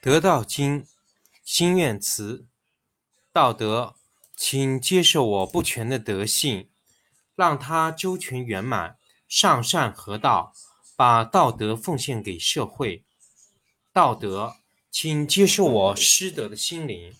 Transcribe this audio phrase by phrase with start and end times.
[0.00, 0.86] 得道经，
[1.42, 2.46] 心愿词，
[3.32, 3.96] 道德，
[4.36, 6.68] 请接受我不全的德性，
[7.34, 10.52] 让它周全圆满，上善合道，
[10.94, 13.02] 把道德奉献给社会。
[13.92, 14.56] 道德，
[14.90, 17.14] 请接受我失德的心灵，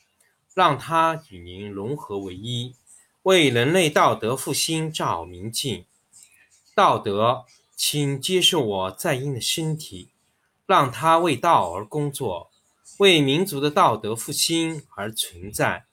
[0.54, 2.76] 让它与您融合为一，
[3.22, 5.86] 为人类道德复兴照明镜。
[6.74, 10.10] 道德，请接受我在阴的身体，
[10.66, 12.52] 让它为道而工作。
[12.98, 15.84] 为民族的道德复兴而存在。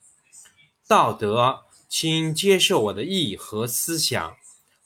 [0.88, 4.38] 道德，请接受我的意和思想，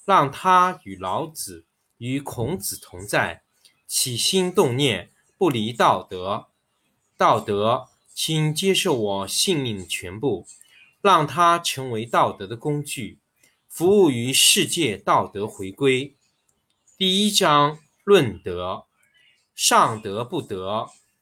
[0.03, 1.66] 让它与老子、
[1.98, 3.44] 与孔子同在，
[3.85, 6.48] 起心动念不离道德。
[7.17, 10.47] 道德，请接受我性命全部，
[11.02, 13.20] 让它成为道德的工具，
[13.67, 16.16] 服务于世界道德回归。
[16.97, 18.86] 第一章论德：
[19.53, 20.89] 上德不德。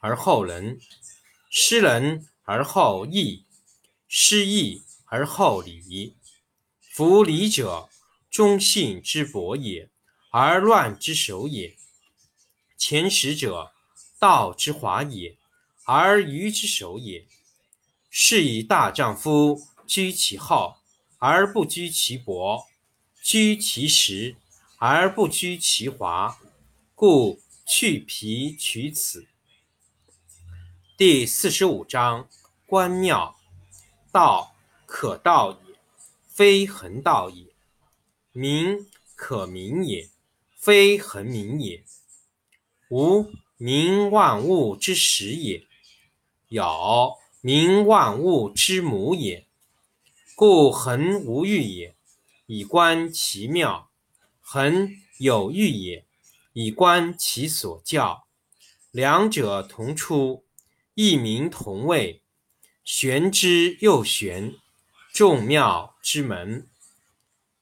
[0.00, 0.80] 而后仁，
[1.50, 3.44] 失仁而后义，
[4.06, 6.16] 失义而后礼。
[6.80, 7.88] 夫礼者，
[8.30, 9.88] 忠信之薄也，
[10.30, 11.76] 而乱之首也；
[12.76, 13.72] 前识者，
[14.18, 15.36] 道之华也，
[15.84, 17.26] 而愚之首也。
[18.10, 20.78] 是以大丈夫居其厚
[21.18, 22.66] 而不居其薄，
[23.22, 24.34] 居其实
[24.78, 26.40] 而不居其华。
[26.96, 29.27] 故去皮取此。
[30.98, 32.28] 第四十五章：
[32.66, 33.36] 观妙。
[34.10, 35.76] 道可道也，
[36.26, 37.52] 非恒道也；
[38.32, 38.84] 名
[39.14, 40.10] 可名也，
[40.56, 41.84] 非恒名也。
[42.90, 45.68] 无名，万物之始也；
[46.48, 49.46] 有名，万物之母也。
[50.34, 51.94] 故恒无欲也，
[52.46, 53.88] 以观其妙；
[54.40, 56.04] 恒有欲也，
[56.54, 58.26] 以观其所教。
[58.90, 60.47] 两者同出。
[61.00, 62.24] 异名同谓，
[62.82, 64.56] 玄之又玄，
[65.12, 66.68] 众妙之门。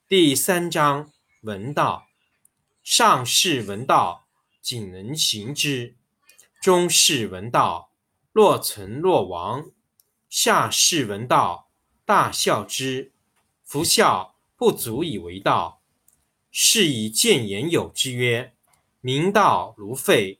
[0.07, 1.11] 第三章：
[1.41, 2.07] 闻道。
[2.83, 4.25] 上士闻道，
[4.59, 5.93] 仅能行之；
[6.59, 7.91] 中士闻道，
[8.31, 9.69] 若存若亡；
[10.27, 11.69] 下士闻道，
[12.05, 13.13] 大笑之。
[13.63, 15.83] 夫笑不足以为道。
[16.49, 18.55] 是以见言有之曰：
[18.99, 20.39] 明道如废，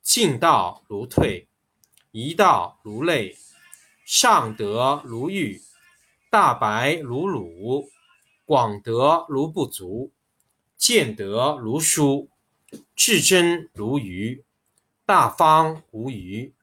[0.00, 1.45] 进道如退。
[2.18, 3.36] 一道如泪，
[4.06, 5.60] 上德如玉，
[6.30, 7.90] 大白如鲁，
[8.46, 10.14] 广德如不足，
[10.78, 12.30] 见德如疏，
[12.94, 14.46] 至真如愚，
[15.04, 16.54] 大方无余，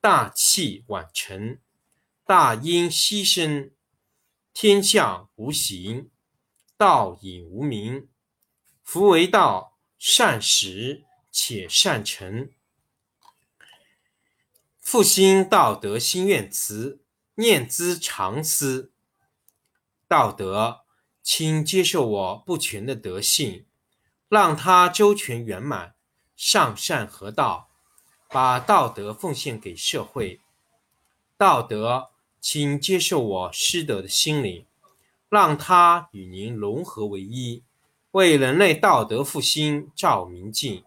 [0.00, 1.58] 大器晚成，
[2.24, 3.70] 大音希声，
[4.54, 6.08] 天下无形，
[6.78, 8.08] 道隐无名。
[8.82, 12.50] 夫为道，善始且善成。
[14.86, 17.00] 复兴道德心愿词，
[17.34, 18.92] 念兹常思。
[20.06, 20.82] 道德，
[21.24, 23.66] 请接受我不全的德性，
[24.28, 25.96] 让它周全圆满，
[26.36, 27.68] 上善合道，
[28.28, 30.40] 把道德奉献给社会。
[31.36, 32.10] 道德，
[32.40, 34.66] 请接受我失德的心灵，
[35.28, 37.64] 让它与您融合为一，
[38.12, 40.84] 为人类道德复兴照明镜。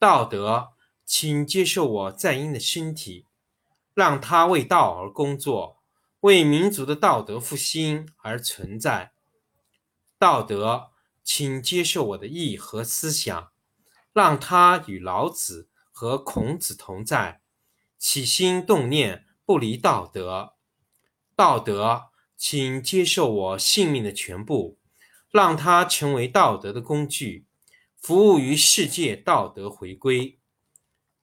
[0.00, 0.70] 道德。
[1.10, 3.24] 请接受我在阴的身体，
[3.94, 5.78] 让它为道而工作，
[6.20, 9.12] 为民族的道德复兴而存在。
[10.18, 10.90] 道德，
[11.24, 13.50] 请接受我的意和思想，
[14.12, 17.40] 让它与老子和孔子同在，
[17.98, 20.56] 起心动念不离道德。
[21.34, 24.76] 道德，请接受我性命的全部，
[25.30, 27.46] 让它成为道德的工具，
[27.96, 30.34] 服务于世界道德回归。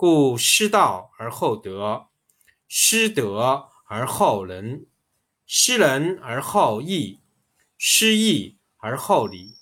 [0.00, 2.08] 故失道而后德，
[2.66, 4.86] 失德而后仁，
[5.44, 7.20] 失仁而后义，
[7.76, 9.58] 失义而后礼。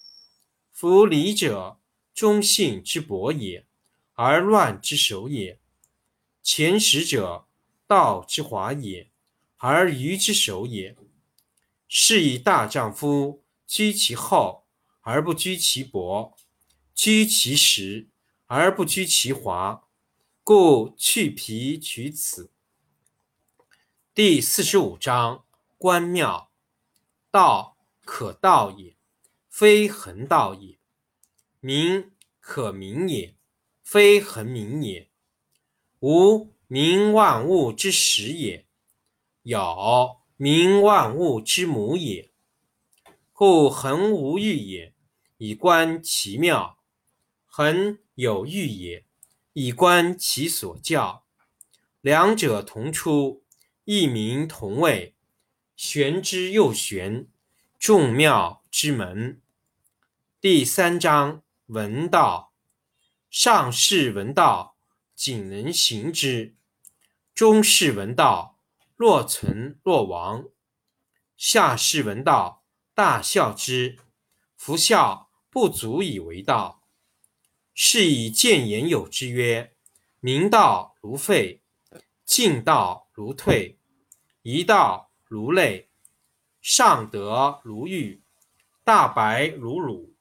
[0.70, 1.80] 夫礼者，
[2.14, 3.66] 忠信之薄也，
[4.12, 5.58] 而乱之首也；
[6.40, 7.48] 前识者，
[7.88, 9.10] 道之华也，
[9.56, 10.96] 而愚之首也。
[11.88, 14.68] 是以大丈夫居其厚
[15.00, 16.36] 而不居其薄，
[16.94, 18.08] 居其实
[18.46, 19.86] 而不居其华。
[20.50, 22.50] 故去皮取此。
[24.14, 25.44] 第四十五章：
[25.76, 26.50] 关庙。
[27.30, 28.96] 道可道也，
[29.50, 30.78] 非恒道也；
[31.60, 33.34] 名可名也，
[33.82, 35.10] 非恒名也。
[36.00, 38.64] 无名，万物之始也；
[39.42, 42.32] 有名，万物之母也。
[43.34, 44.94] 故恒无欲也，
[45.36, 46.78] 以观其妙；
[47.44, 49.04] 恒有欲也。
[49.60, 51.24] 以观其所教，
[52.00, 53.42] 两者同出，
[53.82, 55.16] 异名同谓，
[55.74, 57.26] 玄之又玄，
[57.76, 59.42] 众妙之门。
[60.40, 62.52] 第三章：闻道。
[63.30, 64.76] 上士闻道，
[65.16, 66.54] 仅能行之；
[67.34, 68.60] 中士闻道，
[68.94, 70.52] 若存若亡；
[71.36, 72.62] 下士闻道，
[72.94, 73.98] 大笑之。
[74.56, 76.77] 夫笑不足以为道。
[77.80, 79.72] 是以见言有之曰：
[80.18, 81.62] 明道如废，
[82.24, 83.78] 进道如退，
[84.42, 85.88] 一道如累，
[86.60, 88.20] 上德如玉，
[88.82, 90.12] 大白如鲁，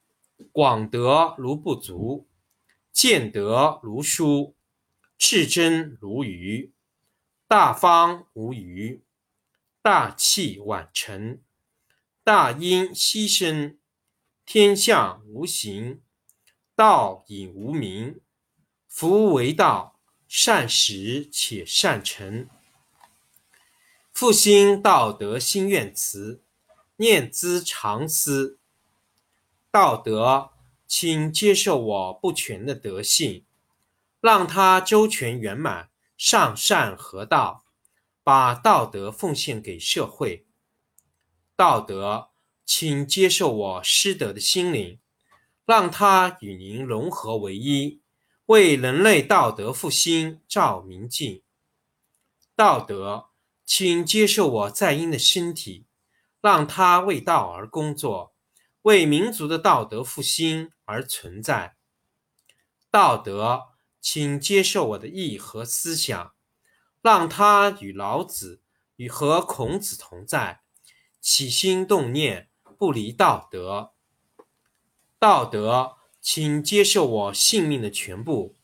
[0.52, 2.28] 广德如不足，
[2.92, 4.54] 见德如疏，
[5.18, 6.72] 至真如愚，
[7.48, 9.02] 大方无余，
[9.82, 11.40] 大器晚成，
[12.22, 13.76] 大音希声，
[14.46, 16.00] 天下无形。
[16.78, 18.20] 道隐无名，
[18.86, 19.98] 夫为道，
[20.28, 22.48] 善始且善成。
[24.12, 26.44] 复兴道德心愿词，
[26.98, 28.60] 念兹常思。
[29.72, 30.50] 道德，
[30.86, 33.44] 请接受我不全的德性，
[34.20, 37.64] 让它周全圆满，上善合道，
[38.22, 40.46] 把道德奉献给社会。
[41.56, 42.28] 道德，
[42.64, 45.00] 请接受我失德的心灵。
[45.68, 48.00] 让它与您融合为一，
[48.46, 51.42] 为人类道德复兴照明镜。
[52.56, 53.28] 道德，
[53.66, 55.84] 请接受我在阴的身体，
[56.40, 58.34] 让它为道而工作，
[58.80, 61.76] 为民族的道德复兴而存在。
[62.90, 63.64] 道德，
[64.00, 66.32] 请接受我的意和思想，
[67.02, 68.62] 让它与老子
[68.96, 70.62] 与和孔子同在，
[71.20, 72.48] 起心动念
[72.78, 73.92] 不离道德。
[75.20, 78.54] 道德，请接受我性命的全部，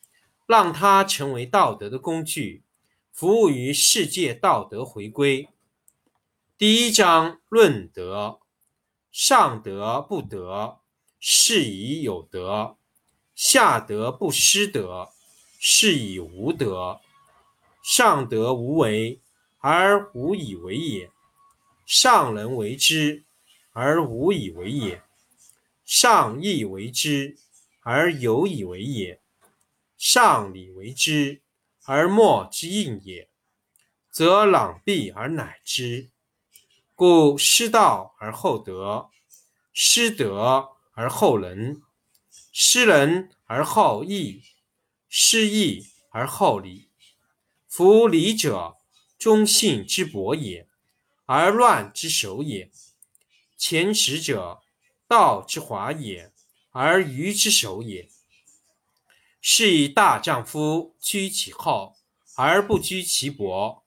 [0.46, 2.62] 让它成为道德的工具，
[3.10, 5.48] 服务于世界道德回归。
[6.56, 8.38] 第一章论德：
[9.10, 10.78] 上德不德，
[11.18, 12.76] 是以有德；
[13.34, 15.08] 下德不失德，
[15.58, 17.00] 是以无德。
[17.82, 19.20] 上德无为
[19.58, 21.10] 而无以为也，
[21.84, 23.24] 上人为之
[23.72, 25.02] 而无以为也。
[25.84, 27.36] 上义为之
[27.80, 29.20] 而有以为也，
[29.98, 31.42] 上礼为之
[31.84, 33.28] 而莫之应也，
[34.10, 36.10] 则攘臂而乃之。
[36.94, 39.10] 故失道而后德，
[39.74, 41.82] 失德而后仁，
[42.50, 44.42] 失仁而后义，
[45.08, 46.88] 失义而后礼。
[47.68, 48.76] 夫礼者，
[49.18, 50.66] 忠信之薄也，
[51.26, 52.70] 而乱之首也。
[53.58, 54.63] 前识者。
[55.14, 56.32] 道之华也，
[56.70, 58.08] 而愚之首也。
[59.40, 61.94] 是以大丈夫居其厚
[62.34, 63.84] 而不居其薄，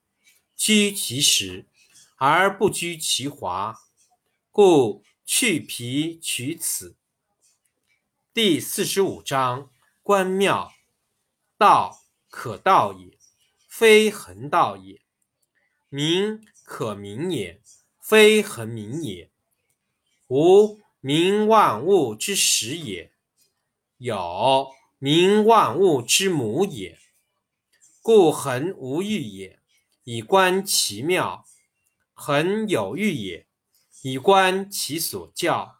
[0.55, 1.67] 居其实
[2.15, 3.77] 而不居其华。
[4.51, 6.95] 故去皮取此。
[8.33, 9.69] 第四十五章：
[10.01, 10.71] 关庙。
[11.57, 13.17] 道可道也，
[13.67, 15.01] 非恒道也；
[15.89, 17.61] 名可名也，
[17.99, 19.29] 非恒名也。
[20.27, 23.13] 无名万物之始也，
[23.95, 26.99] 有名万物之母也。
[28.01, 29.61] 故恒无欲也，
[30.03, 31.45] 以观其妙；
[32.13, 33.47] 恒有欲也，
[34.01, 35.77] 以观其所教。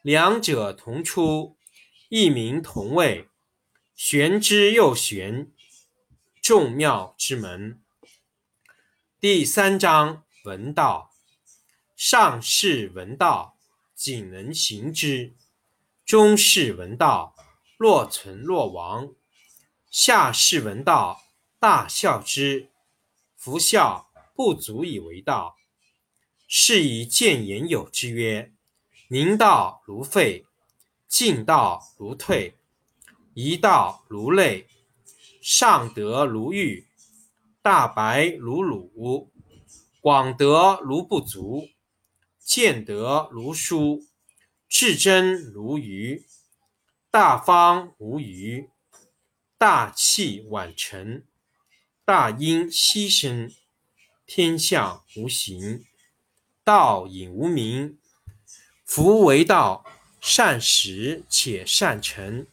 [0.00, 1.56] 两者同出，
[2.08, 3.28] 异名同谓，
[3.96, 5.50] 玄之又玄，
[6.40, 7.82] 众妙之门。
[9.18, 11.10] 第三章：文道。
[11.96, 13.51] 上士闻道。
[14.02, 15.32] 仅能行之，
[16.04, 17.36] 中士闻道，
[17.76, 19.14] 若存若亡；
[19.92, 21.22] 下士闻道，
[21.60, 22.70] 大笑之。
[23.36, 25.54] 夫笑不足以为道。
[26.48, 28.52] 是以见言有之曰：
[29.06, 30.46] 明道如废，
[31.06, 32.56] 进道如退，
[33.34, 34.66] 一道如累，
[35.40, 36.88] 上德如玉，
[37.62, 39.30] 大白如鲁，
[40.00, 41.68] 广德如不足，
[42.44, 44.06] 见德如疏，
[44.68, 46.26] 至真如愚，
[47.10, 48.68] 大方无余，
[49.56, 51.24] 大器晚成，
[52.04, 53.50] 大音希声，
[54.26, 55.84] 天下无形。
[56.64, 57.98] 道隐无名，
[58.84, 59.84] 夫为道，
[60.20, 62.46] 善始且善成。